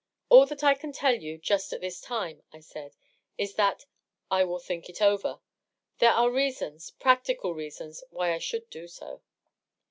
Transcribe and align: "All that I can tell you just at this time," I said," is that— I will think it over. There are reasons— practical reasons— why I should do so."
"All 0.29 0.47
that 0.47 0.63
I 0.63 0.73
can 0.73 0.91
tell 0.91 1.13
you 1.13 1.37
just 1.37 1.71
at 1.73 1.79
this 1.81 2.01
time," 2.01 2.41
I 2.51 2.59
said," 2.59 2.95
is 3.37 3.53
that— 3.53 3.85
I 4.31 4.43
will 4.43 4.57
think 4.57 4.89
it 4.89 4.99
over. 4.99 5.41
There 5.99 6.09
are 6.13 6.31
reasons— 6.31 6.89
practical 6.99 7.53
reasons— 7.53 8.03
why 8.09 8.33
I 8.33 8.39
should 8.39 8.67
do 8.71 8.87
so." 8.87 9.21